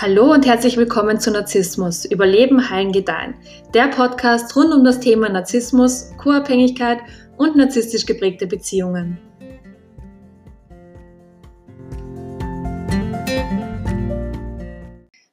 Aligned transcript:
Hallo 0.00 0.32
und 0.32 0.46
herzlich 0.46 0.76
willkommen 0.76 1.18
zu 1.18 1.32
Narzissmus, 1.32 2.04
Überleben, 2.04 2.70
Heilen, 2.70 2.92
Gedeihen. 2.92 3.34
Der 3.74 3.88
Podcast 3.88 4.54
rund 4.54 4.72
um 4.72 4.84
das 4.84 5.00
Thema 5.00 5.28
Narzissmus, 5.28 6.12
Co-Abhängigkeit 6.18 7.00
und 7.36 7.56
narzisstisch 7.56 8.06
geprägte 8.06 8.46
Beziehungen. 8.46 9.18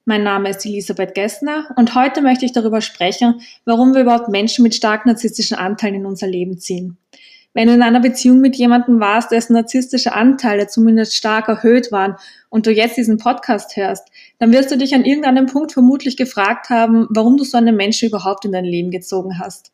Mein 0.05 0.23
Name 0.23 0.49
ist 0.49 0.65
Elisabeth 0.65 1.13
Gessner 1.13 1.67
und 1.75 1.93
heute 1.93 2.23
möchte 2.23 2.45
ich 2.45 2.51
darüber 2.51 2.81
sprechen, 2.81 3.41
warum 3.65 3.93
wir 3.93 4.01
überhaupt 4.01 4.29
Menschen 4.29 4.63
mit 4.63 4.73
stark 4.73 5.05
narzisstischen 5.05 5.57
Anteilen 5.57 5.93
in 5.93 6.05
unser 6.07 6.25
Leben 6.25 6.57
ziehen. 6.57 6.97
Wenn 7.55 7.69
du 7.69 7.73
in 7.73 7.81
einer 7.81 8.01
Beziehung 8.01 8.41
mit 8.41 8.57
jemandem 8.57 8.99
warst, 8.99 9.31
dessen 9.31 9.53
narzisstische 9.53 10.11
Anteile 10.11 10.67
zumindest 10.67 11.15
stark 11.15 11.47
erhöht 11.47 11.89
waren 11.89 12.17
und 12.49 12.67
du 12.67 12.71
jetzt 12.71 12.97
diesen 12.97 13.17
Podcast 13.17 13.77
hörst, 13.77 14.09
dann 14.39 14.51
wirst 14.51 14.71
du 14.71 14.77
dich 14.77 14.93
an 14.93 15.05
irgendeinem 15.05 15.45
Punkt 15.45 15.71
vermutlich 15.71 16.17
gefragt 16.17 16.69
haben, 16.69 17.07
warum 17.09 17.37
du 17.37 17.45
so 17.45 17.57
einen 17.57 17.77
Menschen 17.77 18.09
überhaupt 18.09 18.43
in 18.43 18.51
dein 18.51 18.65
Leben 18.65 18.91
gezogen 18.91 19.39
hast. 19.39 19.71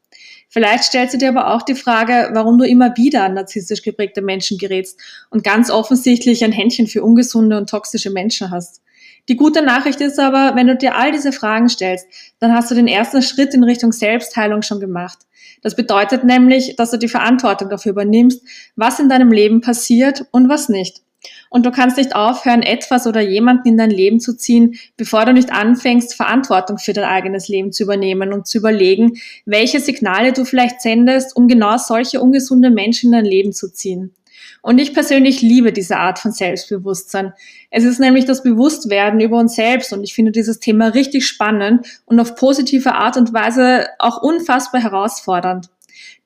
Vielleicht 0.47 0.83
stellst 0.83 1.15
du 1.15 1.17
dir 1.17 1.29
aber 1.29 1.55
auch 1.55 1.63
die 1.63 1.73
Frage, 1.73 2.29
warum 2.33 2.59
du 2.59 2.65
immer 2.65 2.95
wieder 2.97 3.23
an 3.23 3.33
narzisstisch 3.33 3.81
geprägte 3.81 4.21
Menschen 4.21 4.59
gerätst 4.59 4.99
und 5.31 5.43
ganz 5.43 5.71
offensichtlich 5.71 6.43
ein 6.43 6.51
Händchen 6.51 6.85
für 6.85 7.03
ungesunde 7.03 7.57
und 7.57 7.67
toxische 7.67 8.11
Menschen 8.11 8.51
hast. 8.51 8.81
Die 9.29 9.35
gute 9.35 9.61
Nachricht 9.61 10.01
ist 10.01 10.19
aber, 10.19 10.55
wenn 10.55 10.67
du 10.67 10.75
dir 10.75 10.95
all 10.95 11.11
diese 11.11 11.31
Fragen 11.31 11.69
stellst, 11.69 12.07
dann 12.39 12.53
hast 12.53 12.71
du 12.71 12.75
den 12.75 12.87
ersten 12.87 13.21
Schritt 13.21 13.53
in 13.53 13.63
Richtung 13.63 13.91
Selbstheilung 13.91 14.61
schon 14.61 14.79
gemacht. 14.79 15.19
Das 15.61 15.75
bedeutet 15.75 16.23
nämlich, 16.23 16.75
dass 16.75 16.91
du 16.91 16.97
die 16.97 17.07
Verantwortung 17.07 17.69
dafür 17.69 17.91
übernimmst, 17.91 18.41
was 18.75 18.99
in 18.99 19.09
deinem 19.09 19.31
Leben 19.31 19.61
passiert 19.61 20.25
und 20.31 20.49
was 20.49 20.69
nicht. 20.69 21.01
Und 21.51 21.65
du 21.65 21.71
kannst 21.71 21.97
nicht 21.97 22.15
aufhören, 22.15 22.63
etwas 22.63 23.05
oder 23.05 23.21
jemanden 23.21 23.67
in 23.67 23.77
dein 23.77 23.91
Leben 23.91 24.19
zu 24.19 24.35
ziehen, 24.35 24.75
bevor 24.97 25.25
du 25.25 25.33
nicht 25.33 25.51
anfängst, 25.51 26.15
Verantwortung 26.15 26.79
für 26.79 26.93
dein 26.93 27.03
eigenes 27.03 27.47
Leben 27.47 27.71
zu 27.71 27.83
übernehmen 27.83 28.33
und 28.33 28.47
zu 28.47 28.57
überlegen, 28.57 29.19
welche 29.45 29.79
Signale 29.79 30.33
du 30.33 30.45
vielleicht 30.45 30.81
sendest, 30.81 31.35
um 31.35 31.47
genau 31.47 31.77
solche 31.77 32.21
ungesunde 32.21 32.71
Menschen 32.71 33.07
in 33.07 33.19
dein 33.19 33.25
Leben 33.25 33.53
zu 33.53 33.71
ziehen. 33.71 34.15
Und 34.61 34.79
ich 34.79 34.93
persönlich 34.93 35.41
liebe 35.41 35.71
diese 35.71 35.97
Art 35.97 36.19
von 36.19 36.31
Selbstbewusstsein. 36.31 37.33
Es 37.69 37.83
ist 37.83 37.99
nämlich 37.99 38.25
das 38.25 38.43
Bewusstwerden 38.43 39.19
über 39.19 39.37
uns 39.37 39.55
selbst 39.55 39.93
und 39.93 40.03
ich 40.03 40.13
finde 40.13 40.31
dieses 40.31 40.59
Thema 40.59 40.87
richtig 40.89 41.27
spannend 41.27 41.85
und 42.05 42.19
auf 42.19 42.35
positive 42.35 42.93
Art 42.93 43.17
und 43.17 43.33
Weise 43.33 43.87
auch 43.99 44.21
unfassbar 44.21 44.81
herausfordernd. 44.81 45.69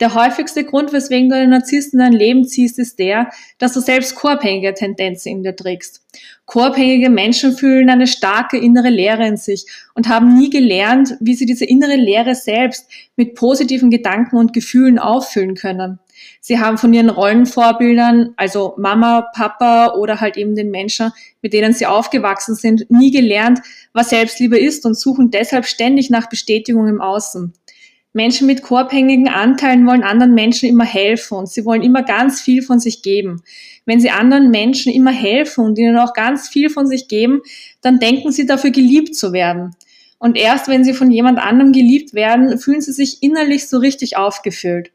Der 0.01 0.13
häufigste 0.13 0.65
Grund, 0.65 0.91
weswegen 0.91 1.29
du 1.29 1.35
einen 1.35 1.51
Narzissten 1.51 1.99
in 1.99 2.05
dein 2.05 2.19
Leben 2.19 2.45
ziehst, 2.45 2.79
ist 2.79 2.99
der, 2.99 3.29
dass 3.59 3.73
du 3.73 3.79
selbst 3.79 4.15
koabhängige 4.15 4.73
Tendenzen 4.73 5.31
in 5.31 5.43
dir 5.43 5.55
trägst. 5.55 6.01
Koabhängige 6.45 7.09
Menschen 7.09 7.55
fühlen 7.55 7.89
eine 7.89 8.07
starke 8.07 8.57
innere 8.57 8.89
Leere 8.89 9.25
in 9.25 9.37
sich 9.37 9.65
und 9.93 10.09
haben 10.09 10.37
nie 10.37 10.49
gelernt, 10.49 11.15
wie 11.21 11.33
sie 11.33 11.45
diese 11.45 11.65
innere 11.65 11.95
Leere 11.95 12.35
selbst 12.35 12.89
mit 13.15 13.35
positiven 13.35 13.89
Gedanken 13.89 14.35
und 14.35 14.51
Gefühlen 14.51 14.99
auffüllen 14.99 15.55
können. 15.55 15.99
Sie 16.41 16.59
haben 16.59 16.77
von 16.77 16.93
ihren 16.93 17.09
Rollenvorbildern, 17.09 18.33
also 18.37 18.75
Mama, 18.77 19.29
Papa 19.33 19.93
oder 19.93 20.21
halt 20.21 20.37
eben 20.37 20.55
den 20.55 20.71
Menschen, 20.71 21.11
mit 21.41 21.53
denen 21.53 21.73
sie 21.73 21.85
aufgewachsen 21.85 22.55
sind, 22.55 22.89
nie 22.89 23.11
gelernt, 23.11 23.59
was 23.93 24.09
Selbstliebe 24.09 24.57
ist 24.57 24.85
und 24.85 24.97
suchen 24.97 25.31
deshalb 25.31 25.65
ständig 25.65 26.09
nach 26.09 26.29
Bestätigung 26.29 26.87
im 26.87 27.01
Außen. 27.01 27.53
Menschen 28.15 28.47
mit 28.47 28.61
koabhängigen 28.61 29.27
Anteilen 29.27 29.85
wollen 29.85 30.03
anderen 30.03 30.33
Menschen 30.33 30.69
immer 30.69 30.85
helfen 30.85 31.37
und 31.37 31.49
sie 31.49 31.65
wollen 31.65 31.83
immer 31.83 32.01
ganz 32.01 32.39
viel 32.39 32.61
von 32.61 32.79
sich 32.79 33.01
geben. 33.01 33.41
Wenn 33.85 33.99
sie 33.99 34.09
anderen 34.09 34.51
Menschen 34.51 34.93
immer 34.93 35.11
helfen 35.11 35.65
und 35.65 35.77
ihnen 35.77 35.97
auch 35.97 36.13
ganz 36.13 36.47
viel 36.47 36.69
von 36.69 36.87
sich 36.87 37.09
geben, 37.09 37.41
dann 37.81 37.99
denken 37.99 38.31
sie 38.31 38.45
dafür 38.45 38.71
geliebt 38.71 39.15
zu 39.15 39.33
werden. 39.33 39.75
Und 40.17 40.37
erst 40.37 40.69
wenn 40.69 40.85
sie 40.85 40.93
von 40.93 41.11
jemand 41.11 41.39
anderem 41.39 41.73
geliebt 41.73 42.13
werden, 42.13 42.57
fühlen 42.57 42.79
sie 42.79 42.93
sich 42.93 43.21
innerlich 43.21 43.67
so 43.67 43.79
richtig 43.79 44.15
aufgefüllt. 44.15 44.91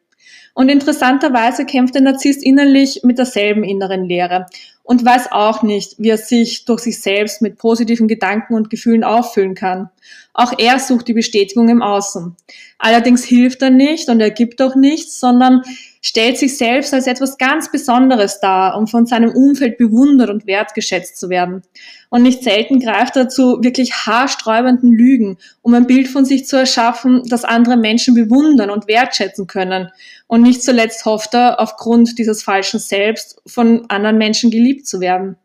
Und 0.60 0.68
interessanterweise 0.68 1.64
kämpft 1.64 1.94
der 1.94 2.02
Narzisst 2.02 2.44
innerlich 2.44 3.00
mit 3.02 3.16
derselben 3.16 3.64
inneren 3.64 4.04
Leere 4.04 4.44
und 4.82 5.04
weiß 5.04 5.32
auch 5.32 5.62
nicht, 5.62 5.94
wie 5.98 6.10
er 6.10 6.18
sich 6.18 6.64
durch 6.64 6.80
sich 6.80 7.00
selbst 7.00 7.42
mit 7.42 7.58
positiven 7.58 8.08
Gedanken 8.08 8.54
und 8.54 8.70
Gefühlen 8.70 9.04
auffüllen 9.04 9.54
kann. 9.54 9.90
Auch 10.32 10.52
er 10.58 10.78
sucht 10.78 11.08
die 11.08 11.12
Bestätigung 11.12 11.68
im 11.68 11.82
Außen. 11.82 12.36
Allerdings 12.78 13.24
hilft 13.24 13.62
er 13.62 13.70
nicht 13.70 14.08
und 14.08 14.20
er 14.20 14.30
gibt 14.30 14.62
auch 14.62 14.74
nichts, 14.74 15.20
sondern 15.20 15.62
stellt 16.02 16.38
sich 16.38 16.56
selbst 16.56 16.94
als 16.94 17.06
etwas 17.06 17.36
ganz 17.36 17.70
Besonderes 17.70 18.40
dar, 18.40 18.78
um 18.78 18.86
von 18.86 19.06
seinem 19.06 19.32
Umfeld 19.32 19.76
bewundert 19.76 20.30
und 20.30 20.46
wertgeschätzt 20.46 21.18
zu 21.18 21.28
werden. 21.28 21.62
Und 22.08 22.22
nicht 22.22 22.42
selten 22.42 22.80
greift 22.80 23.16
er 23.16 23.28
zu 23.28 23.62
wirklich 23.62 23.92
haarsträubenden 24.06 24.92
Lügen, 24.92 25.36
um 25.62 25.74
ein 25.74 25.86
Bild 25.86 26.08
von 26.08 26.24
sich 26.24 26.46
zu 26.46 26.56
erschaffen, 26.56 27.22
das 27.28 27.44
andere 27.44 27.76
Menschen 27.76 28.14
bewundern 28.14 28.70
und 28.70 28.88
wertschätzen 28.88 29.46
können. 29.46 29.90
Und 30.26 30.42
nicht 30.42 30.62
zuletzt 30.62 31.04
hofft 31.04 31.34
er, 31.34 31.60
aufgrund 31.60 32.18
dieses 32.18 32.42
falschen 32.42 32.80
Selbst 32.80 33.42
von 33.46 33.84
anderen 33.90 34.16
Menschen 34.16 34.50
geliebt 34.50 34.69
zu 34.78 35.00
werden. 35.00 35.36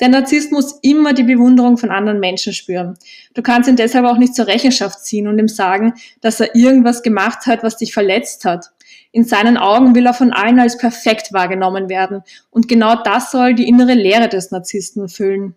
Der 0.00 0.08
Narzisst 0.08 0.52
muss 0.52 0.78
immer 0.82 1.12
die 1.12 1.24
Bewunderung 1.24 1.76
von 1.76 1.90
anderen 1.90 2.20
Menschen 2.20 2.52
spüren. 2.52 2.96
Du 3.34 3.42
kannst 3.42 3.68
ihn 3.68 3.76
deshalb 3.76 4.06
auch 4.06 4.16
nicht 4.16 4.34
zur 4.34 4.46
Rechenschaft 4.46 5.04
ziehen 5.04 5.26
und 5.26 5.38
ihm 5.38 5.48
sagen, 5.48 5.94
dass 6.20 6.38
er 6.38 6.54
irgendwas 6.54 7.02
gemacht 7.02 7.46
hat, 7.46 7.64
was 7.64 7.76
dich 7.76 7.92
verletzt 7.92 8.44
hat. 8.44 8.70
In 9.10 9.24
seinen 9.24 9.56
Augen 9.56 9.94
will 9.94 10.06
er 10.06 10.14
von 10.14 10.32
allen 10.32 10.60
als 10.60 10.78
perfekt 10.78 11.32
wahrgenommen 11.32 11.88
werden. 11.88 12.22
Und 12.50 12.68
genau 12.68 13.02
das 13.02 13.32
soll 13.32 13.54
die 13.54 13.68
innere 13.68 13.94
Lehre 13.94 14.28
des 14.28 14.52
Narzissten 14.52 15.02
erfüllen. 15.02 15.56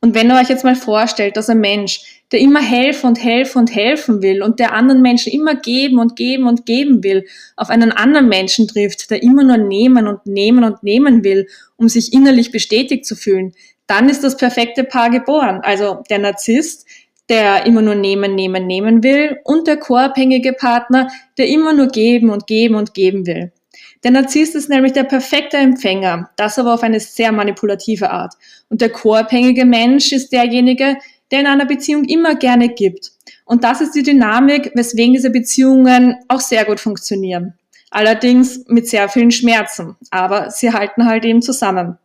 Und 0.00 0.14
wenn 0.14 0.30
ihr 0.30 0.36
euch 0.36 0.48
jetzt 0.48 0.64
mal 0.64 0.76
vorstellt, 0.76 1.36
dass 1.36 1.48
ein 1.48 1.60
Mensch, 1.60 2.22
der 2.32 2.40
immer 2.40 2.60
helfen 2.60 3.06
und 3.06 3.22
helfen 3.22 3.58
und 3.58 3.74
helfen 3.74 4.22
will 4.22 4.42
und 4.42 4.60
der 4.60 4.72
anderen 4.72 5.02
Menschen 5.02 5.32
immer 5.32 5.54
geben 5.54 5.98
und 5.98 6.16
geben 6.16 6.46
und 6.46 6.64
geben 6.64 7.02
will, 7.02 7.26
auf 7.56 7.70
einen 7.70 7.92
anderen 7.92 8.28
Menschen 8.28 8.68
trifft, 8.68 9.10
der 9.10 9.22
immer 9.22 9.42
nur 9.42 9.56
nehmen 9.56 10.06
und 10.06 10.26
nehmen 10.26 10.64
und 10.64 10.82
nehmen 10.82 11.24
will, 11.24 11.46
um 11.76 11.88
sich 11.88 12.12
innerlich 12.12 12.52
bestätigt 12.52 13.04
zu 13.04 13.16
fühlen, 13.16 13.52
dann 13.86 14.08
ist 14.08 14.22
das 14.22 14.36
perfekte 14.36 14.84
Paar 14.84 15.10
geboren. 15.10 15.60
Also 15.62 16.02
der 16.08 16.20
Narzisst, 16.20 16.86
der 17.28 17.66
immer 17.66 17.82
nur 17.82 17.94
nehmen, 17.94 18.34
nehmen, 18.34 18.66
nehmen 18.66 19.02
will 19.02 19.38
und 19.44 19.66
der 19.66 19.76
co-abhängige 19.78 20.52
Partner, 20.52 21.08
der 21.38 21.48
immer 21.48 21.72
nur 21.72 21.88
geben 21.88 22.30
und 22.30 22.46
geben 22.46 22.74
und 22.74 22.94
geben 22.94 23.26
will. 23.26 23.52
Der 24.02 24.10
Narzisst 24.10 24.54
ist 24.54 24.70
nämlich 24.70 24.92
der 24.92 25.04
perfekte 25.04 25.58
Empfänger, 25.58 26.30
das 26.36 26.58
aber 26.58 26.72
auf 26.74 26.82
eine 26.82 27.00
sehr 27.00 27.32
manipulative 27.32 28.10
Art. 28.10 28.34
Und 28.70 28.80
der 28.80 28.90
co-abhängige 28.90 29.66
Mensch 29.66 30.12
ist 30.12 30.32
derjenige, 30.32 30.96
der 31.30 31.40
in 31.40 31.46
einer 31.46 31.66
Beziehung 31.66 32.04
immer 32.04 32.34
gerne 32.34 32.70
gibt. 32.70 33.12
Und 33.44 33.62
das 33.62 33.80
ist 33.80 33.94
die 33.94 34.02
Dynamik, 34.02 34.72
weswegen 34.74 35.12
diese 35.12 35.30
Beziehungen 35.30 36.16
auch 36.28 36.40
sehr 36.40 36.64
gut 36.64 36.80
funktionieren. 36.80 37.54
Allerdings 37.90 38.64
mit 38.68 38.88
sehr 38.88 39.08
vielen 39.08 39.32
Schmerzen, 39.32 39.96
aber 40.10 40.50
sie 40.50 40.72
halten 40.72 41.06
halt 41.06 41.24
eben 41.24 41.42
zusammen. 41.42 41.98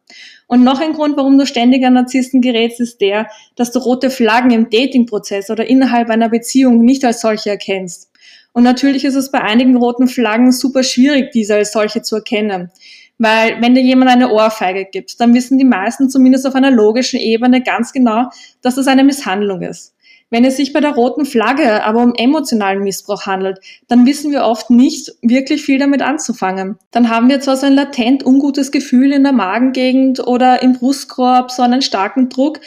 Und 0.48 0.64
noch 0.64 0.80
ein 0.80 0.94
Grund, 0.94 1.16
warum 1.18 1.38
du 1.38 1.46
ständig 1.46 1.86
an 1.86 1.94
Narzissten 1.94 2.42
gerätst, 2.42 2.80
ist 2.80 3.02
der, 3.02 3.30
dass 3.56 3.72
du 3.72 3.80
rote 3.80 4.10
Flaggen 4.10 4.52
im 4.52 4.70
Datingprozess 4.70 5.50
oder 5.50 5.66
innerhalb 5.66 6.10
einer 6.10 6.30
Beziehung 6.30 6.84
nicht 6.84 7.06
als 7.06 7.22
solche 7.22 7.52
erkennst. 7.52 8.10
Und 8.56 8.64
natürlich 8.64 9.04
ist 9.04 9.16
es 9.16 9.32
bei 9.32 9.42
einigen 9.42 9.76
roten 9.76 10.08
Flaggen 10.08 10.54
super 10.54 10.82
schwierig, 10.82 11.32
diese 11.32 11.56
als 11.56 11.74
solche 11.74 12.02
zu 12.02 12.16
erkennen. 12.16 12.72
Weil 13.18 13.62
wenn 13.62 13.76
dir 13.76 13.82
jemand 13.82 14.10
eine 14.10 14.32
Ohrfeige 14.32 14.86
gibt, 14.86 15.20
dann 15.20 15.34
wissen 15.34 15.58
die 15.58 15.66
meisten 15.66 16.10
zumindest 16.10 16.48
auf 16.48 16.56
einer 16.56 16.72
logischen 16.72 17.20
Ebene 17.20 17.62
ganz 17.62 17.92
genau, 17.92 18.30
dass 18.62 18.76
das 18.76 18.88
eine 18.88 19.04
Misshandlung 19.04 19.62
ist. 19.62 19.94
Wenn 20.32 20.44
es 20.44 20.58
sich 20.58 20.74
bei 20.74 20.82
der 20.82 20.96
roten 20.96 21.26
Flagge 21.26 21.84
aber 21.84 22.02
um 22.02 22.14
emotionalen 22.16 22.84
Missbrauch 22.84 23.26
handelt, 23.26 23.60
dann 23.88 24.06
wissen 24.06 24.32
wir 24.32 24.44
oft 24.44 24.70
nicht 24.70 25.14
wirklich 25.22 25.64
viel 25.64 25.78
damit 25.78 26.02
anzufangen. 26.02 26.78
Dann 26.92 27.10
haben 27.10 27.30
wir 27.30 27.42
zwar 27.42 27.58
so 27.58 27.68
ein 27.68 27.76
latent 27.76 28.26
ungutes 28.26 28.72
Gefühl 28.72 29.14
in 29.14 29.24
der 29.24 29.34
Magengegend 29.34 30.26
oder 30.26 30.64
im 30.64 30.74
Brustkorb, 30.74 31.52
so 31.52 31.62
einen 31.62 31.84
starken 31.84 32.30
Druck, 32.30 32.60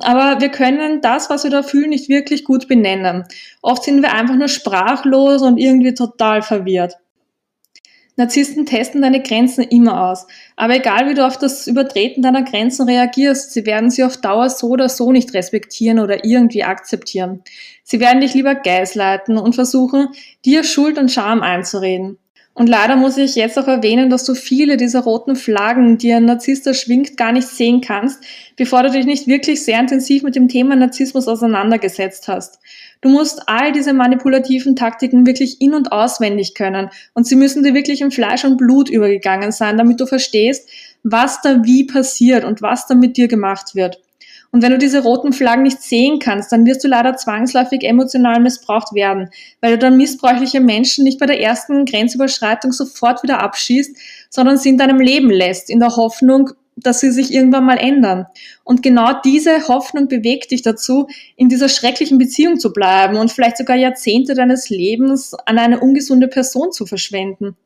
aber 0.00 0.40
wir 0.40 0.48
können 0.48 1.02
das, 1.02 1.28
was 1.28 1.44
wir 1.44 1.50
da 1.50 1.62
fühlen, 1.62 1.90
nicht 1.90 2.08
wirklich 2.08 2.44
gut 2.44 2.66
benennen. 2.66 3.24
Oft 3.60 3.84
sind 3.84 4.00
wir 4.00 4.12
einfach 4.12 4.36
nur 4.36 4.48
sprachlos 4.48 5.42
und 5.42 5.58
irgendwie 5.58 5.92
total 5.92 6.40
verwirrt. 6.40 6.96
Narzissten 8.22 8.66
testen 8.66 9.02
deine 9.02 9.20
Grenzen 9.20 9.64
immer 9.64 10.08
aus. 10.10 10.28
Aber 10.54 10.76
egal 10.76 11.08
wie 11.08 11.14
du 11.14 11.26
auf 11.26 11.38
das 11.38 11.66
Übertreten 11.66 12.22
deiner 12.22 12.44
Grenzen 12.44 12.88
reagierst, 12.88 13.52
sie 13.52 13.66
werden 13.66 13.90
sie 13.90 14.04
auf 14.04 14.16
Dauer 14.16 14.48
so 14.48 14.68
oder 14.68 14.88
so 14.88 15.10
nicht 15.10 15.34
respektieren 15.34 15.98
oder 15.98 16.24
irgendwie 16.24 16.62
akzeptieren. 16.62 17.42
Sie 17.82 17.98
werden 17.98 18.20
dich 18.20 18.34
lieber 18.34 18.54
geißleiten 18.54 19.38
und 19.38 19.56
versuchen, 19.56 20.10
dir 20.44 20.62
Schuld 20.62 20.98
und 20.98 21.10
Scham 21.10 21.42
einzureden. 21.42 22.18
Und 22.54 22.68
leider 22.68 22.96
muss 22.96 23.16
ich 23.16 23.34
jetzt 23.34 23.58
auch 23.58 23.66
erwähnen, 23.66 24.08
dass 24.08 24.24
du 24.24 24.34
viele 24.34 24.76
dieser 24.76 25.00
roten 25.00 25.36
Flaggen, 25.36 25.98
die 25.98 26.12
ein 26.12 26.26
Narzisst 26.26 26.66
erschwingt, 26.66 27.16
gar 27.16 27.32
nicht 27.32 27.48
sehen 27.48 27.80
kannst, 27.80 28.22
bevor 28.56 28.82
du 28.82 28.90
dich 28.90 29.06
nicht 29.06 29.26
wirklich 29.26 29.64
sehr 29.64 29.80
intensiv 29.80 30.22
mit 30.22 30.36
dem 30.36 30.48
Thema 30.48 30.76
Narzissmus 30.76 31.26
auseinandergesetzt 31.26 32.28
hast. 32.28 32.60
Du 33.02 33.08
musst 33.08 33.48
all 33.48 33.72
diese 33.72 33.92
manipulativen 33.92 34.76
Taktiken 34.76 35.26
wirklich 35.26 35.60
in- 35.60 35.74
und 35.74 35.90
auswendig 35.92 36.54
können 36.54 36.88
und 37.14 37.26
sie 37.26 37.36
müssen 37.36 37.64
dir 37.64 37.74
wirklich 37.74 38.00
in 38.00 38.12
Fleisch 38.12 38.44
und 38.44 38.56
Blut 38.56 38.88
übergegangen 38.88 39.52
sein, 39.52 39.76
damit 39.76 40.00
du 40.00 40.06
verstehst, 40.06 40.68
was 41.02 41.42
da 41.42 41.64
wie 41.64 41.84
passiert 41.84 42.44
und 42.44 42.62
was 42.62 42.86
da 42.86 42.94
mit 42.94 43.16
dir 43.16 43.26
gemacht 43.26 43.74
wird. 43.74 43.98
Und 44.52 44.62
wenn 44.62 44.70
du 44.70 44.78
diese 44.78 45.02
roten 45.02 45.32
Flaggen 45.32 45.62
nicht 45.62 45.82
sehen 45.82 46.18
kannst, 46.18 46.52
dann 46.52 46.66
wirst 46.66 46.84
du 46.84 46.88
leider 46.88 47.16
zwangsläufig 47.16 47.82
emotional 47.84 48.38
missbraucht 48.38 48.94
werden, 48.94 49.30
weil 49.60 49.72
du 49.72 49.78
dann 49.78 49.96
missbräuchliche 49.96 50.60
Menschen 50.60 51.04
nicht 51.04 51.18
bei 51.18 51.26
der 51.26 51.40
ersten 51.40 51.86
Grenzüberschreitung 51.86 52.70
sofort 52.70 53.22
wieder 53.22 53.40
abschießt, 53.40 53.96
sondern 54.28 54.58
sie 54.58 54.68
in 54.68 54.78
deinem 54.78 55.00
Leben 55.00 55.30
lässt, 55.30 55.70
in 55.70 55.80
der 55.80 55.96
Hoffnung, 55.96 56.50
dass 56.76 57.00
sie 57.00 57.10
sich 57.10 57.32
irgendwann 57.32 57.64
mal 57.64 57.76
ändern. 57.78 58.26
Und 58.64 58.82
genau 58.82 59.20
diese 59.24 59.68
Hoffnung 59.68 60.08
bewegt 60.08 60.50
dich 60.50 60.62
dazu, 60.62 61.06
in 61.36 61.48
dieser 61.48 61.68
schrecklichen 61.68 62.18
Beziehung 62.18 62.58
zu 62.58 62.72
bleiben 62.72 63.16
und 63.16 63.30
vielleicht 63.30 63.58
sogar 63.58 63.76
Jahrzehnte 63.76 64.34
deines 64.34 64.70
Lebens 64.70 65.34
an 65.46 65.58
eine 65.58 65.80
ungesunde 65.80 66.28
Person 66.28 66.72
zu 66.72 66.86
verschwenden. 66.86 67.56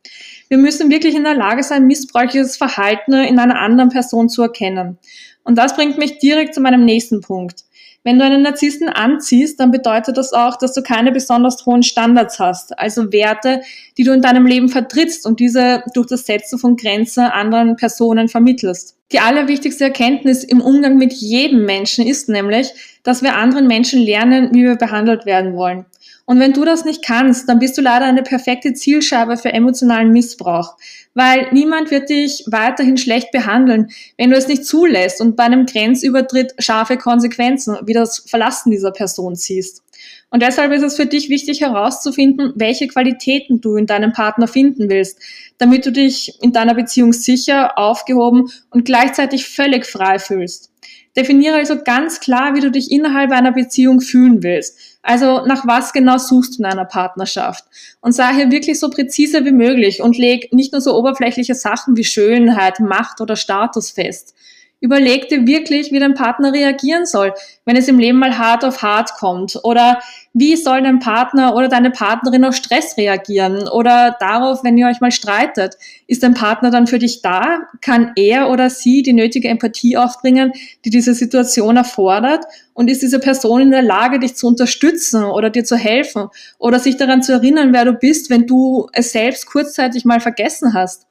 Wir 0.49 0.59
müssen 0.59 0.91
wirklich 0.91 1.15
in 1.15 1.25
der 1.25 1.35
Lage 1.35 1.63
sein, 1.63 1.87
missbräuchliches 1.87 2.57
Verhalten 2.57 3.13
in 3.15 3.39
einer 3.39 3.61
anderen 3.61 3.91
Person 3.91 4.29
zu 4.29 4.43
erkennen. 4.43 4.99
Und 5.45 5.57
das 5.57 5.77
bringt 5.77 5.99
mich 5.99 6.19
direkt 6.19 6.55
zu 6.55 6.61
meinem 6.61 6.85
nächsten 6.85 7.21
Punkt. 7.21 7.65
Wenn 8.07 8.21
du 8.21 8.25
einen 8.25 8.43
Narzissten 8.43 8.89
anziehst, 8.89 9.59
dann 9.59 9.73
bedeutet 9.73 10.17
das 10.17 10.33
auch, 10.33 10.57
dass 10.57 10.73
du 10.73 10.81
keine 10.81 11.11
besonders 11.11 11.67
hohen 11.67 11.83
Standards 11.83 12.39
hast, 12.39 12.79
also 12.79 13.13
Werte, 13.13 13.63
die 13.99 14.05
du 14.05 14.13
in 14.13 14.23
deinem 14.23 14.47
Leben 14.47 14.69
vertrittst 14.69 15.27
und 15.27 15.41
diese 15.41 15.83
durch 15.93 16.07
das 16.07 16.25
Setzen 16.25 16.57
von 16.61 16.77
Grenzen 16.77 17.25
anderen 17.25 17.75
Personen 17.75 18.29
vermittelst. 18.29 18.97
Die 19.11 19.19
allerwichtigste 19.19 19.83
Erkenntnis 19.83 20.45
im 20.45 20.61
Umgang 20.61 20.99
mit 20.99 21.15
jedem 21.15 21.65
Menschen 21.65 22.07
ist 22.07 22.29
nämlich, 22.29 22.73
dass 23.07 23.23
wir 23.23 23.37
anderen 23.37 23.69
Menschen 23.69 24.03
lernen, 24.03 24.51
wie 24.53 24.65
wir 24.65 24.75
behandelt 24.75 25.27
werden 25.27 25.55
wollen. 25.55 25.87
Und 26.25 26.41
wenn 26.41 26.53
du 26.53 26.65
das 26.65 26.85
nicht 26.85 27.05
kannst, 27.05 27.49
dann 27.49 27.61
bist 27.61 27.79
du 27.79 27.83
leider 27.83 28.05
eine 28.05 28.25
perfekte 28.25 28.75
Zielscheibe 28.75 29.37
für 29.37 29.53
emotionalen 29.53 30.11
Missbrauch, 30.11 30.77
weil 31.15 31.47
niemand 31.53 31.93
wird 31.93 32.11
dich 32.11 32.43
weiterhin 32.49 32.97
schlecht 32.97 33.31
behandeln, 33.31 33.91
wenn 34.19 34.31
du 34.31 34.37
es 34.37 34.49
nicht 34.49 34.65
zulässt 34.65 35.21
und 35.21 35.37
bei 35.37 35.45
einem 35.45 35.67
Grenzübertritt 35.67 36.55
scharfe 36.59 36.97
Konsequenzen 36.97 37.77
wie 37.85 37.93
das 37.93 38.25
Verlassen 38.27 38.73
dieser 38.73 38.91
Person 38.91 39.37
ziehst. 39.37 39.85
Und 40.31 40.43
deshalb 40.43 40.73
ist 40.73 40.83
es 40.83 40.97
für 40.97 41.07
dich 41.07 41.29
wichtig 41.29 41.61
herauszufinden, 41.61 42.53
welche 42.57 42.89
Qualitäten 42.89 43.61
du 43.61 43.77
in 43.77 43.87
deinem 43.87 44.13
Partner 44.13 44.49
finden 44.49 44.91
willst, 44.91 45.21
damit 45.59 45.87
du 45.87 45.93
dich 45.93 46.43
in 46.43 46.53
deiner 46.53 46.75
Beziehung 46.75 47.13
sicher, 47.13 47.79
aufgehoben 47.79 48.51
und 48.71 48.85
gleichzeitig 48.85 49.47
völlig 49.47 49.87
frei 49.87 50.19
fühlst. 50.19 50.73
Definiere 51.17 51.57
also 51.57 51.83
ganz 51.83 52.21
klar, 52.21 52.55
wie 52.55 52.61
du 52.61 52.71
dich 52.71 52.91
innerhalb 52.91 53.33
einer 53.33 53.53
Beziehung 53.53 54.01
fühlen 54.01 54.43
willst. 54.43 54.79
Also 55.03 55.47
nach 55.47 55.67
was 55.67 55.93
genau 55.93 56.19
suchst 56.19 56.59
du 56.59 56.63
in 56.63 56.67
einer 56.67 56.85
Partnerschaft? 56.85 57.65
Und 58.01 58.13
sei 58.13 58.35
hier 58.35 58.51
wirklich 58.51 58.79
so 58.79 58.91
präzise 58.91 59.45
wie 59.45 59.53
möglich 59.53 60.03
und 60.03 60.19
leg 60.19 60.53
nicht 60.53 60.73
nur 60.73 60.81
so 60.81 60.95
oberflächliche 60.95 61.55
Sachen 61.55 61.97
wie 61.97 62.05
Schönheit, 62.05 62.81
Macht 62.81 63.21
oder 63.21 63.37
Status 63.37 63.91
fest. 63.91 64.35
Überleg 64.79 65.29
dir 65.29 65.47
wirklich, 65.47 65.91
wie 65.91 65.99
dein 65.99 66.15
Partner 66.15 66.53
reagieren 66.53 67.07
soll, 67.07 67.33
wenn 67.65 67.77
es 67.77 67.89
im 67.89 67.99
Leben 67.99 68.19
mal 68.19 68.37
hart 68.37 68.63
auf 68.63 68.83
hart 68.83 69.15
kommt. 69.15 69.59
Oder 69.63 70.01
wie 70.39 70.55
soll 70.55 70.83
dein 70.83 70.99
Partner 70.99 71.57
oder 71.57 71.69
deine 71.69 71.91
Partnerin 71.91 72.45
auf 72.45 72.55
Stress 72.55 72.99
reagieren? 72.99 73.69
Oder 73.69 74.17
darauf, 74.21 74.63
wenn 74.65 74.77
ihr 74.77 74.87
euch 74.87 75.01
mal 75.01 75.11
streitet. 75.11 75.79
Ist 76.07 76.23
dein 76.23 76.35
Partner 76.35 76.71
dann 76.71 76.87
für 76.87 76.99
dich 76.99 77.23
da? 77.23 77.61
Kann 77.81 78.13
er 78.17 78.51
oder 78.51 78.69
sie 78.69 79.03
die 79.03 79.15
nötige 79.15 79.49
Empathie 79.49 79.97
aufbringen, 79.97 80.53
die 80.85 80.91
diese 80.91 81.15
Situation 81.15 81.79
erfordert? 81.79 82.45
Und 82.75 82.91
ist 82.91 83.01
diese 83.01 83.19
Person 83.19 83.63
in 83.63 83.71
der 83.71 83.81
Lage, 83.81 84.19
dich 84.19 84.37
zu 84.37 84.47
unterstützen 84.47 85.25
oder 85.25 85.49
dir 85.49 85.65
zu 85.65 85.77
helfen? 85.77 86.29
Oder 86.59 86.81
sich 86.81 86.99
daran 86.99 87.23
zu 87.23 87.33
erinnern, 87.33 87.73
wer 87.73 87.87
du 87.87 87.95
bist, 87.95 88.29
wenn 88.29 88.47
du 88.47 88.89
es 88.93 89.13
selbst 89.13 89.47
kurzzeitig 89.47 90.05
mal 90.05 90.21
vergessen 90.21 90.75
hast? 90.75 91.07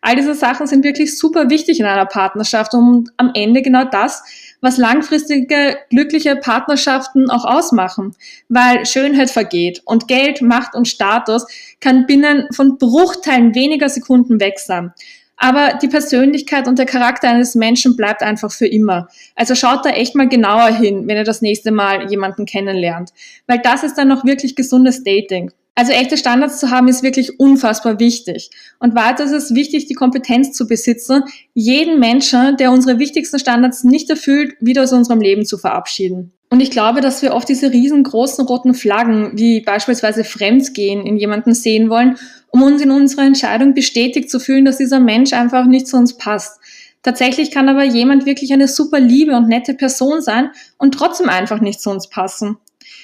All 0.00 0.14
diese 0.14 0.34
Sachen 0.34 0.68
sind 0.68 0.84
wirklich 0.84 1.18
super 1.18 1.50
wichtig 1.50 1.80
in 1.80 1.86
einer 1.86 2.06
Partnerschaft 2.06 2.74
und 2.74 3.10
am 3.16 3.32
Ende 3.34 3.60
genau 3.60 3.84
das, 3.84 4.22
was 4.60 4.76
langfristige, 4.76 5.78
glückliche 5.90 6.36
Partnerschaften 6.36 7.30
auch 7.30 7.44
ausmachen. 7.44 8.14
Weil 8.48 8.86
Schönheit 8.86 9.30
vergeht 9.30 9.82
und 9.84 10.08
Geld, 10.08 10.42
Macht 10.42 10.74
und 10.74 10.88
Status 10.88 11.46
kann 11.80 12.06
binnen 12.06 12.48
von 12.52 12.78
Bruchteilen 12.78 13.54
weniger 13.54 13.88
Sekunden 13.88 14.40
weg 14.40 14.58
sein. 14.58 14.92
Aber 15.38 15.78
die 15.80 15.88
Persönlichkeit 15.88 16.66
und 16.66 16.78
der 16.78 16.86
Charakter 16.86 17.28
eines 17.28 17.54
Menschen 17.54 17.96
bleibt 17.96 18.22
einfach 18.22 18.50
für 18.50 18.66
immer. 18.66 19.08
Also 19.36 19.54
schaut 19.54 19.84
da 19.84 19.90
echt 19.90 20.16
mal 20.16 20.28
genauer 20.28 20.66
hin, 20.66 21.06
wenn 21.06 21.16
ihr 21.16 21.24
das 21.24 21.42
nächste 21.42 21.70
Mal 21.70 22.10
jemanden 22.10 22.44
kennenlernt. 22.44 23.10
Weil 23.46 23.60
das 23.62 23.84
ist 23.84 23.96
dann 23.96 24.08
noch 24.08 24.24
wirklich 24.24 24.56
gesundes 24.56 25.04
Dating. 25.04 25.52
Also 25.78 25.92
echte 25.92 26.16
Standards 26.16 26.58
zu 26.58 26.72
haben 26.72 26.88
ist 26.88 27.04
wirklich 27.04 27.38
unfassbar 27.38 28.00
wichtig. 28.00 28.50
Und 28.80 28.96
weiter 28.96 29.22
ist 29.22 29.30
es 29.30 29.54
wichtig, 29.54 29.86
die 29.86 29.94
Kompetenz 29.94 30.50
zu 30.50 30.66
besitzen, 30.66 31.22
jeden 31.54 32.00
Menschen, 32.00 32.56
der 32.56 32.72
unsere 32.72 32.98
wichtigsten 32.98 33.38
Standards 33.38 33.84
nicht 33.84 34.10
erfüllt, 34.10 34.56
wieder 34.58 34.82
aus 34.82 34.92
unserem 34.92 35.20
Leben 35.20 35.46
zu 35.46 35.56
verabschieden. 35.56 36.32
Und 36.50 36.58
ich 36.58 36.72
glaube, 36.72 37.00
dass 37.00 37.22
wir 37.22 37.32
oft 37.32 37.48
diese 37.48 37.70
riesengroßen 37.70 38.44
roten 38.44 38.74
Flaggen, 38.74 39.30
wie 39.34 39.60
beispielsweise 39.60 40.24
Fremdgehen, 40.24 41.06
in 41.06 41.16
jemanden 41.16 41.54
sehen 41.54 41.90
wollen, 41.90 42.18
um 42.50 42.64
uns 42.64 42.82
in 42.82 42.90
unserer 42.90 43.22
Entscheidung 43.22 43.72
bestätigt 43.72 44.32
zu 44.32 44.40
fühlen, 44.40 44.64
dass 44.64 44.78
dieser 44.78 44.98
Mensch 44.98 45.32
einfach 45.32 45.64
nicht 45.64 45.86
zu 45.86 45.96
uns 45.96 46.16
passt. 46.16 46.58
Tatsächlich 47.04 47.52
kann 47.52 47.68
aber 47.68 47.84
jemand 47.84 48.26
wirklich 48.26 48.52
eine 48.52 48.66
super 48.66 48.98
liebe 48.98 49.36
und 49.36 49.46
nette 49.46 49.74
Person 49.74 50.22
sein 50.22 50.50
und 50.76 50.94
trotzdem 50.94 51.28
einfach 51.28 51.60
nicht 51.60 51.80
zu 51.80 51.90
uns 51.90 52.08
passen. 52.08 52.56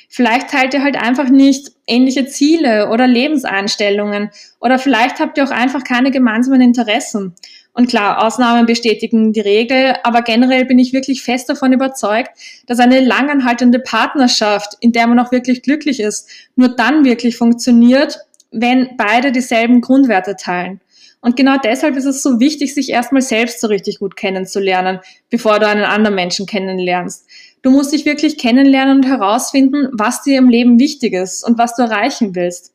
Vielleicht 0.08 0.50
teilt 0.50 0.74
ihr 0.74 0.82
halt 0.82 0.96
einfach 0.96 1.28
nicht 1.28 1.72
ähnliche 1.86 2.26
Ziele 2.26 2.90
oder 2.90 3.06
Lebenseinstellungen 3.06 4.30
oder 4.60 4.78
vielleicht 4.78 5.20
habt 5.20 5.38
ihr 5.38 5.44
auch 5.44 5.50
einfach 5.50 5.84
keine 5.84 6.10
gemeinsamen 6.10 6.60
Interessen. 6.60 7.34
Und 7.72 7.88
klar, 7.88 8.24
Ausnahmen 8.24 8.66
bestätigen 8.66 9.32
die 9.32 9.40
Regel, 9.40 9.96
aber 10.04 10.22
generell 10.22 10.64
bin 10.64 10.78
ich 10.78 10.92
wirklich 10.92 11.24
fest 11.24 11.48
davon 11.48 11.72
überzeugt, 11.72 12.30
dass 12.66 12.78
eine 12.78 13.00
langanhaltende 13.00 13.80
Partnerschaft, 13.80 14.74
in 14.80 14.92
der 14.92 15.08
man 15.08 15.18
auch 15.18 15.32
wirklich 15.32 15.62
glücklich 15.62 15.98
ist, 15.98 16.30
nur 16.54 16.68
dann 16.68 17.04
wirklich 17.04 17.36
funktioniert, 17.36 18.20
wenn 18.52 18.96
beide 18.96 19.32
dieselben 19.32 19.80
Grundwerte 19.80 20.36
teilen. 20.36 20.80
Und 21.20 21.36
genau 21.36 21.56
deshalb 21.56 21.96
ist 21.96 22.04
es 22.04 22.22
so 22.22 22.38
wichtig, 22.38 22.74
sich 22.74 22.90
erstmal 22.90 23.22
selbst 23.22 23.60
so 23.60 23.66
richtig 23.66 23.98
gut 23.98 24.14
kennenzulernen, 24.14 25.00
bevor 25.30 25.58
du 25.58 25.66
einen 25.66 25.84
anderen 25.84 26.14
Menschen 26.14 26.46
kennenlernst. 26.46 27.26
Du 27.64 27.70
musst 27.70 27.94
dich 27.94 28.04
wirklich 28.04 28.36
kennenlernen 28.36 28.98
und 28.98 29.06
herausfinden, 29.06 29.88
was 29.92 30.20
dir 30.20 30.36
im 30.36 30.50
Leben 30.50 30.78
wichtig 30.78 31.14
ist 31.14 31.42
und 31.48 31.56
was 31.56 31.74
du 31.74 31.82
erreichen 31.82 32.34
willst. 32.34 32.74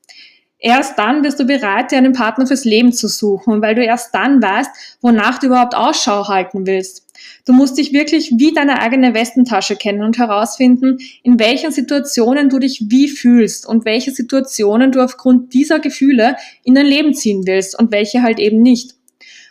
Erst 0.57 0.97
dann 0.97 1.21
bist 1.21 1.39
du 1.39 1.45
bereit, 1.45 1.91
dir 1.91 1.99
einen 1.99 2.13
Partner 2.13 2.47
fürs 2.47 2.65
Leben 2.65 2.91
zu 2.91 3.07
suchen, 3.07 3.61
weil 3.61 3.75
du 3.75 3.85
erst 3.85 4.15
dann 4.15 4.41
weißt, 4.41 4.71
wonach 4.99 5.37
du 5.37 5.45
überhaupt 5.45 5.75
Ausschau 5.75 6.27
halten 6.27 6.65
willst. 6.65 7.05
Du 7.45 7.53
musst 7.53 7.77
dich 7.77 7.93
wirklich 7.93 8.33
wie 8.37 8.51
deine 8.51 8.79
eigene 8.79 9.13
Westentasche 9.13 9.75
kennen 9.75 10.01
und 10.01 10.17
herausfinden, 10.17 10.97
in 11.21 11.37
welchen 11.37 11.71
Situationen 11.71 12.49
du 12.49 12.57
dich 12.57 12.85
wie 12.87 13.09
fühlst 13.09 13.67
und 13.67 13.85
welche 13.85 14.09
Situationen 14.09 14.91
du 14.91 15.01
aufgrund 15.01 15.53
dieser 15.53 15.77
Gefühle 15.77 16.35
in 16.63 16.73
dein 16.73 16.87
Leben 16.87 17.13
ziehen 17.13 17.45
willst 17.45 17.77
und 17.77 17.91
welche 17.91 18.23
halt 18.23 18.39
eben 18.39 18.63
nicht. 18.63 18.98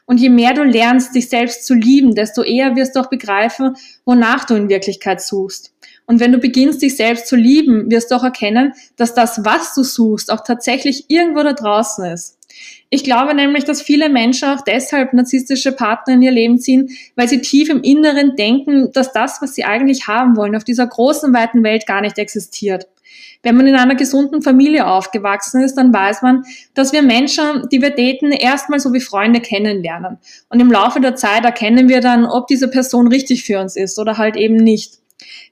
Und 0.09 0.21
je 0.21 0.31
mehr 0.31 0.55
du 0.55 0.65
lernst, 0.65 1.15
dich 1.15 1.29
selbst 1.29 1.67
zu 1.67 1.75
lieben, 1.75 2.15
desto 2.15 2.43
eher 2.43 2.75
wirst 2.77 2.97
du 2.97 3.01
auch 3.01 3.11
begreifen, 3.11 3.77
wonach 4.07 4.47
du 4.47 4.55
in 4.55 4.71
Wirklichkeit 4.71 5.21
suchst. 5.21 5.75
Und 6.07 6.19
wenn 6.19 6.33
du 6.33 6.39
beginnst, 6.39 6.81
dich 6.81 6.97
selbst 6.97 7.27
zu 7.27 7.37
lieben, 7.37 7.91
wirst 7.91 8.11
du 8.11 8.15
auch 8.15 8.25
erkennen, 8.25 8.73
dass 8.97 9.13
das, 9.13 9.45
was 9.45 9.75
du 9.75 9.83
suchst, 9.83 10.33
auch 10.33 10.43
tatsächlich 10.43 11.05
irgendwo 11.09 11.43
da 11.43 11.53
draußen 11.53 12.07
ist. 12.07 12.39
Ich 12.89 13.05
glaube 13.05 13.35
nämlich, 13.35 13.65
dass 13.65 13.83
viele 13.83 14.09
Menschen 14.09 14.49
auch 14.49 14.63
deshalb 14.63 15.13
narzisstische 15.13 15.73
Partner 15.73 16.15
in 16.15 16.23
ihr 16.23 16.31
Leben 16.31 16.59
ziehen, 16.59 16.89
weil 17.15 17.29
sie 17.29 17.43
tief 17.43 17.69
im 17.69 17.83
Inneren 17.83 18.35
denken, 18.35 18.91
dass 18.95 19.13
das, 19.13 19.43
was 19.43 19.55
sie 19.55 19.65
eigentlich 19.65 20.09
haben 20.09 20.37
wollen, 20.37 20.57
auf 20.57 20.65
dieser 20.65 20.87
großen, 20.87 21.35
weiten 21.35 21.63
Welt 21.63 21.87
gar 21.87 22.01
nicht 22.01 22.17
existiert. 22.17 22.87
Wenn 23.43 23.57
man 23.57 23.67
in 23.67 23.77
einer 23.77 23.95
gesunden 23.95 24.43
Familie 24.43 24.87
aufgewachsen 24.87 25.63
ist, 25.63 25.75
dann 25.77 25.93
weiß 25.93 26.23
man, 26.23 26.45
dass 26.75 26.93
wir 26.93 27.03
Menschen, 27.03 27.69
die 27.71 27.81
wir 27.81 27.91
daten, 27.91 28.33
erstmal 28.33 28.81
so 28.81 28.93
wie 28.93 29.01
Freunde 29.01 29.41
kennenlernen. 29.41 30.19
Und 30.49 30.61
im 30.61 30.71
Laufe 30.73 31.01
der 31.01 31.15
Zeit 31.17 31.45
erkennen 31.45 31.89
wir 31.89 32.01
dann, 32.01 32.27
ob 32.27 32.47
diese 32.47 32.69
Person 32.69 33.09
richtig 33.09 33.45
für 33.45 33.61
uns 33.61 33.77
ist 33.77 33.99
oder 33.99 34.19
halt 34.19 34.37
eben 34.37 34.57
nicht. 34.57 34.99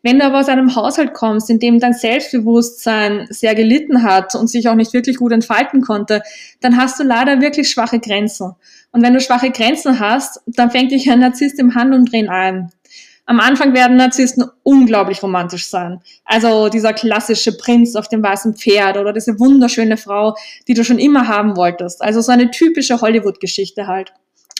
Wenn 0.02 0.18
du 0.18 0.24
aber 0.24 0.40
aus 0.40 0.48
einem 0.48 0.76
Haushalt 0.76 1.14
kommst, 1.14 1.50
in 1.50 1.58
dem 1.58 1.80
dein 1.80 1.92
Selbstbewusstsein 1.92 3.26
sehr 3.30 3.54
gelitten 3.54 4.02
hat 4.02 4.34
und 4.34 4.48
sich 4.48 4.68
auch 4.68 4.74
nicht 4.74 4.92
wirklich 4.92 5.16
gut 5.16 5.32
entfalten 5.32 5.80
konnte, 5.80 6.22
dann 6.60 6.76
hast 6.76 7.00
du 7.00 7.04
leider 7.04 7.40
wirklich 7.40 7.68
schwache 7.68 7.98
Grenzen. 7.98 8.52
Und 8.92 9.02
wenn 9.02 9.14
du 9.14 9.20
schwache 9.20 9.50
Grenzen 9.50 9.98
hast, 9.98 10.40
dann 10.46 10.70
fängt 10.70 10.92
dich 10.92 11.10
ein 11.10 11.20
Narzisst 11.20 11.58
im 11.58 11.74
Handumdrehen 11.74 12.28
ein. 12.28 12.70
Am 13.28 13.40
Anfang 13.40 13.74
werden 13.74 13.96
Narzissten 13.96 14.44
unglaublich 14.62 15.20
romantisch 15.20 15.66
sein. 15.66 16.00
Also 16.24 16.68
dieser 16.68 16.92
klassische 16.92 17.56
Prinz 17.56 17.96
auf 17.96 18.08
dem 18.08 18.22
weißen 18.22 18.54
Pferd 18.54 18.96
oder 18.96 19.12
diese 19.12 19.40
wunderschöne 19.40 19.96
Frau, 19.96 20.36
die 20.68 20.74
du 20.74 20.84
schon 20.84 21.00
immer 21.00 21.26
haben 21.26 21.56
wolltest. 21.56 22.02
Also 22.02 22.20
so 22.20 22.30
eine 22.30 22.52
typische 22.52 23.00
Hollywood-Geschichte 23.00 23.88
halt. 23.88 24.12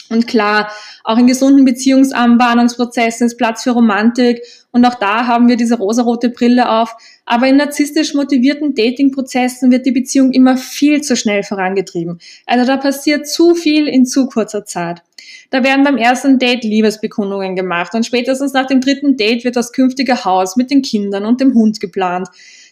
Und 0.09 0.27
klar, 0.27 0.71
auch 1.03 1.17
in 1.17 1.27
gesunden 1.27 1.65
Beziehungsanbahnungsprozessen 1.65 3.27
ist 3.27 3.37
Platz 3.37 3.63
für 3.63 3.71
Romantik 3.71 4.41
und 4.71 4.85
auch 4.85 4.95
da 4.95 5.27
haben 5.27 5.47
wir 5.49 5.57
diese 5.57 5.77
rosarote 5.77 6.29
Brille 6.29 6.69
auf. 6.69 6.95
Aber 7.25 7.47
in 7.47 7.57
narzisstisch 7.57 8.13
motivierten 8.13 8.73
Datingprozessen 8.73 9.69
wird 9.71 9.85
die 9.85 9.91
Beziehung 9.91 10.31
immer 10.31 10.55
viel 10.55 11.01
zu 11.01 11.15
schnell 11.15 11.43
vorangetrieben. 11.43 12.19
Also 12.45 12.65
da 12.65 12.77
passiert 12.77 13.27
zu 13.27 13.55
viel 13.55 13.87
in 13.87 14.05
zu 14.05 14.27
kurzer 14.27 14.65
Zeit. 14.65 15.03
Da 15.49 15.63
werden 15.63 15.85
beim 15.85 15.97
ersten 15.97 16.39
Date 16.39 16.63
Liebesbekundungen 16.63 17.55
gemacht 17.55 17.93
und 17.93 18.05
spätestens 18.05 18.53
nach 18.53 18.67
dem 18.67 18.81
dritten 18.81 19.15
Date 19.15 19.45
wird 19.45 19.55
das 19.55 19.71
künftige 19.71 20.25
Haus 20.25 20.55
mit 20.57 20.71
den 20.71 20.81
Kindern 20.81 21.25
und 21.25 21.39
dem 21.39 21.53
Hund 21.53 21.79
geplant. 21.79 22.27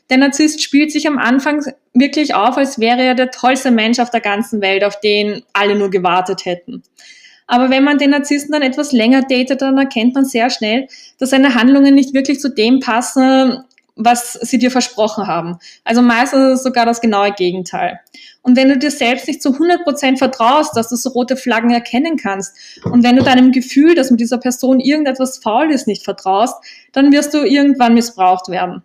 Der 0.09 0.17
Narzisst 0.17 0.61
spielt 0.61 0.91
sich 0.91 1.07
am 1.07 1.17
Anfang 1.17 1.63
wirklich 1.93 2.35
auf, 2.35 2.57
als 2.57 2.79
wäre 2.79 3.01
er 3.01 3.15
der 3.15 3.31
tollste 3.31 3.71
Mensch 3.71 3.99
auf 3.99 4.11
der 4.11 4.21
ganzen 4.21 4.61
Welt, 4.61 4.83
auf 4.83 4.99
den 4.99 5.41
alle 5.53 5.75
nur 5.75 5.89
gewartet 5.89 6.45
hätten. 6.45 6.83
Aber 7.47 7.69
wenn 7.69 7.83
man 7.83 7.97
den 7.97 8.09
Narzissten 8.11 8.51
dann 8.51 8.61
etwas 8.61 8.91
länger 8.91 9.21
datet, 9.21 9.61
dann 9.61 9.77
erkennt 9.77 10.15
man 10.15 10.25
sehr 10.25 10.49
schnell, 10.49 10.87
dass 11.19 11.29
seine 11.29 11.55
Handlungen 11.55 11.93
nicht 11.93 12.13
wirklich 12.13 12.39
zu 12.39 12.49
dem 12.49 12.79
passen, 12.79 13.63
was 13.95 14.33
sie 14.33 14.57
dir 14.57 14.71
versprochen 14.71 15.27
haben. 15.27 15.57
Also 15.83 16.01
meistens 16.01 16.63
sogar 16.63 16.85
das 16.85 17.01
genaue 17.01 17.31
Gegenteil. 17.31 17.99
Und 18.41 18.57
wenn 18.57 18.69
du 18.69 18.77
dir 18.77 18.91
selbst 18.91 19.27
nicht 19.27 19.41
zu 19.41 19.49
100% 19.49 20.17
vertraust, 20.17 20.75
dass 20.75 20.89
du 20.89 20.95
so 20.95 21.09
rote 21.09 21.37
Flaggen 21.37 21.71
erkennen 21.71 22.17
kannst 22.17 22.55
und 22.83 23.03
wenn 23.03 23.15
du 23.15 23.23
deinem 23.23 23.51
Gefühl, 23.51 23.95
dass 23.95 24.11
mit 24.11 24.19
dieser 24.19 24.37
Person 24.37 24.79
irgendetwas 24.79 25.39
faul 25.39 25.71
ist, 25.71 25.87
nicht 25.87 26.03
vertraust, 26.03 26.55
dann 26.91 27.11
wirst 27.11 27.33
du 27.33 27.43
irgendwann 27.43 27.93
missbraucht 27.93 28.49
werden. 28.49 28.83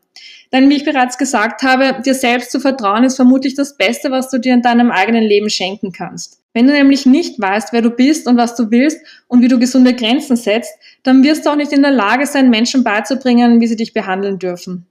Denn 0.52 0.68
wie 0.68 0.76
ich 0.76 0.84
bereits 0.84 1.18
gesagt 1.18 1.62
habe, 1.62 2.00
dir 2.02 2.14
selbst 2.14 2.50
zu 2.50 2.58
vertrauen 2.58 3.04
ist 3.04 3.16
vermutlich 3.16 3.54
das 3.54 3.76
Beste, 3.76 4.10
was 4.10 4.30
du 4.30 4.38
dir 4.38 4.54
in 4.54 4.62
deinem 4.62 4.90
eigenen 4.90 5.22
Leben 5.22 5.48
schenken 5.48 5.92
kannst. 5.92 6.40
Wenn 6.52 6.66
du 6.66 6.72
nämlich 6.72 7.06
nicht 7.06 7.40
weißt, 7.40 7.72
wer 7.72 7.82
du 7.82 7.90
bist 7.90 8.26
und 8.26 8.36
was 8.36 8.56
du 8.56 8.70
willst 8.70 8.98
und 9.28 9.42
wie 9.42 9.48
du 9.48 9.58
gesunde 9.58 9.94
Grenzen 9.94 10.36
setzt, 10.36 10.72
dann 11.04 11.22
wirst 11.22 11.46
du 11.46 11.50
auch 11.50 11.56
nicht 11.56 11.72
in 11.72 11.82
der 11.82 11.92
Lage 11.92 12.26
sein, 12.26 12.50
Menschen 12.50 12.82
beizubringen, 12.82 13.60
wie 13.60 13.68
sie 13.68 13.76
dich 13.76 13.92
behandeln 13.92 14.38
dürfen. 14.38 14.86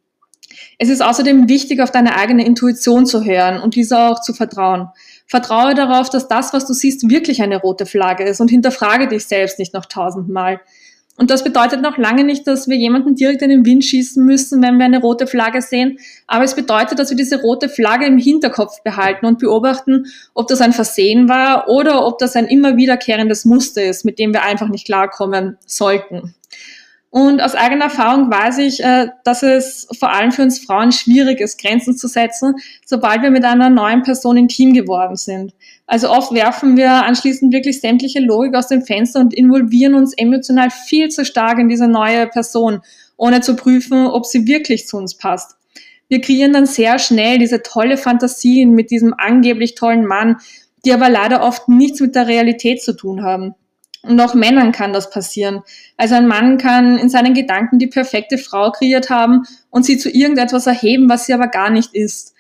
Es 0.77 0.89
ist 0.89 1.01
außerdem 1.01 1.49
wichtig, 1.49 1.81
auf 1.81 1.91
deine 1.91 2.15
eigene 2.15 2.45
Intuition 2.45 3.05
zu 3.05 3.23
hören 3.23 3.61
und 3.61 3.75
dieser 3.75 4.11
auch 4.11 4.21
zu 4.21 4.33
vertrauen. 4.33 4.89
Vertraue 5.27 5.75
darauf, 5.75 6.09
dass 6.09 6.27
das, 6.27 6.53
was 6.53 6.65
du 6.65 6.73
siehst, 6.73 7.09
wirklich 7.09 7.41
eine 7.41 7.57
rote 7.57 7.85
Flagge 7.85 8.23
ist 8.23 8.41
und 8.41 8.49
hinterfrage 8.49 9.07
dich 9.07 9.25
selbst 9.25 9.59
nicht 9.59 9.73
noch 9.73 9.85
tausendmal. 9.85 10.59
Und 11.19 11.31
das 11.31 11.43
bedeutet 11.43 11.81
noch 11.81 11.97
lange 11.97 12.23
nicht, 12.23 12.47
dass 12.47 12.69
wir 12.69 12.77
jemanden 12.77 13.13
direkt 13.13 13.41
in 13.41 13.49
den 13.49 13.65
Wind 13.65 13.83
schießen 13.83 14.25
müssen, 14.25 14.63
wenn 14.63 14.77
wir 14.77 14.85
eine 14.85 15.01
rote 15.01 15.27
Flagge 15.27 15.61
sehen. 15.61 15.99
Aber 16.27 16.45
es 16.45 16.55
bedeutet, 16.55 16.97
dass 16.97 17.09
wir 17.09 17.17
diese 17.17 17.41
rote 17.41 17.67
Flagge 17.67 18.05
im 18.05 18.17
Hinterkopf 18.17 18.81
behalten 18.83 19.25
und 19.25 19.37
beobachten, 19.37 20.05
ob 20.33 20.47
das 20.47 20.61
ein 20.61 20.71
Versehen 20.71 21.27
war 21.27 21.67
oder 21.67 22.07
ob 22.07 22.19
das 22.19 22.37
ein 22.37 22.47
immer 22.47 22.77
wiederkehrendes 22.77 23.43
Muster 23.43 23.83
ist, 23.83 24.05
mit 24.05 24.17
dem 24.17 24.31
wir 24.31 24.43
einfach 24.43 24.69
nicht 24.69 24.85
klarkommen 24.85 25.57
sollten. 25.65 26.35
Und 27.11 27.41
aus 27.41 27.55
eigener 27.55 27.85
Erfahrung 27.85 28.29
weiß 28.29 28.59
ich, 28.59 28.83
äh, 28.83 29.07
dass 29.23 29.41
es 29.41 29.87
vor 29.97 30.13
allem 30.13 30.31
für 30.31 30.43
uns 30.43 30.59
Frauen 30.59 30.91
schwierig 30.91 31.39
ist, 31.39 31.59
Grenzen 31.59 31.97
zu 31.97 32.07
setzen, 32.07 32.53
sobald 32.85 33.23
wir 33.23 33.31
mit 33.31 33.45
einer 33.45 33.71
neuen 33.71 34.03
Person 34.03 34.37
intim 34.37 34.73
geworden 34.73 35.15
sind. 35.15 35.53
Also 35.87 36.11
oft 36.11 36.31
werfen 36.33 36.77
wir 36.77 36.91
anschließend 36.91 37.51
wirklich 37.51 37.81
sämtliche 37.81 38.19
Logik 38.19 38.55
aus 38.55 38.67
dem 38.67 38.83
Fenster 38.83 39.21
und 39.21 39.33
involvieren 39.33 39.95
uns 39.95 40.13
emotional 40.13 40.69
viel 40.69 41.09
zu 41.09 41.25
stark 41.25 41.57
in 41.57 41.67
diese 41.67 41.87
neue 41.87 42.27
Person, 42.27 42.81
ohne 43.17 43.41
zu 43.41 43.55
prüfen, 43.55 44.05
ob 44.05 44.27
sie 44.27 44.45
wirklich 44.45 44.85
zu 44.85 44.97
uns 44.97 45.17
passt. 45.17 45.55
Wir 46.09 46.21
kreieren 46.21 46.53
dann 46.53 46.67
sehr 46.67 46.99
schnell 46.99 47.39
diese 47.39 47.63
tolle 47.63 47.97
Fantasien 47.97 48.73
mit 48.73 48.91
diesem 48.91 49.15
angeblich 49.17 49.73
tollen 49.73 50.05
Mann, 50.05 50.37
die 50.85 50.93
aber 50.93 51.09
leider 51.09 51.41
oft 51.41 51.69
nichts 51.69 52.01
mit 52.01 52.13
der 52.13 52.27
Realität 52.27 52.83
zu 52.83 52.93
tun 52.93 53.23
haben. 53.23 53.55
Und 54.03 54.19
auch 54.21 54.33
Männern 54.33 54.71
kann 54.71 54.93
das 54.93 55.09
passieren. 55.09 55.61
Also 55.97 56.15
ein 56.15 56.27
Mann 56.27 56.57
kann 56.57 56.97
in 56.97 57.09
seinen 57.09 57.33
Gedanken 57.33 57.79
die 57.79 57.87
perfekte 57.87 58.37
Frau 58.37 58.71
kreiert 58.71 59.09
haben 59.09 59.43
und 59.69 59.85
sie 59.85 59.97
zu 59.97 60.09
irgendetwas 60.09 60.67
erheben, 60.67 61.09
was 61.09 61.25
sie 61.25 61.33
aber 61.33 61.47
gar 61.47 61.69
nicht 61.69 61.93
ist. 61.93 62.33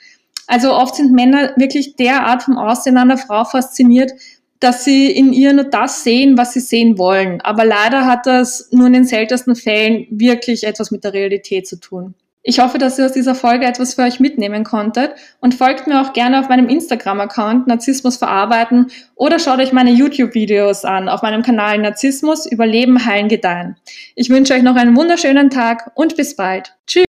Also 0.47 0.73
oft 0.73 0.95
sind 0.95 1.11
Männer 1.11 1.53
wirklich 1.57 1.95
derart 1.95 2.43
vom 2.43 2.57
Aussehen 2.57 2.97
einer 2.97 3.17
Frau 3.17 3.43
fasziniert, 3.43 4.11
dass 4.59 4.83
sie 4.83 5.11
in 5.11 5.31
ihr 5.31 5.53
nur 5.53 5.65
das 5.65 6.03
sehen, 6.03 6.37
was 6.37 6.53
sie 6.53 6.59
sehen 6.59 6.97
wollen. 6.97 7.39
Aber 7.41 7.65
leider 7.65 8.05
hat 8.05 8.25
das 8.25 8.69
nur 8.71 8.87
in 8.87 8.93
den 8.93 9.05
seltensten 9.05 9.55
Fällen 9.55 10.07
wirklich 10.09 10.65
etwas 10.65 10.91
mit 10.91 11.03
der 11.03 11.13
Realität 11.13 11.67
zu 11.67 11.79
tun. 11.79 12.15
Ich 12.41 12.59
hoffe, 12.59 12.77
dass 12.77 12.97
ihr 12.97 13.05
aus 13.05 13.11
dieser 13.11 13.35
Folge 13.35 13.65
etwas 13.65 13.95
für 13.95 14.03
euch 14.03 14.21
mitnehmen 14.21 14.63
konntet 14.63 15.13
und 15.41 15.55
folgt 15.55 15.87
mir 15.87 16.01
auch 16.01 16.13
gerne 16.13 16.39
auf 16.39 16.47
meinem 16.47 16.69
Instagram-Account 16.69 17.67
Narzissmus 17.67 18.15
verarbeiten 18.15 18.87
oder 19.15 19.39
schaut 19.39 19.59
euch 19.59 19.73
meine 19.73 19.91
YouTube-Videos 19.91 20.85
an 20.85 21.09
auf 21.09 21.21
meinem 21.21 21.41
Kanal 21.41 21.77
Narzissmus 21.79 22.49
Überleben, 22.49 23.05
Heilen, 23.05 23.27
Gedeihen. 23.27 23.75
Ich 24.15 24.29
wünsche 24.29 24.53
euch 24.53 24.63
noch 24.63 24.77
einen 24.77 24.95
wunderschönen 24.95 25.49
Tag 25.49 25.91
und 25.95 26.15
bis 26.15 26.35
bald. 26.35 26.75
Tschüss! 26.87 27.08